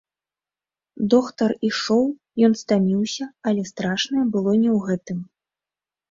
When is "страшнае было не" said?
3.71-4.71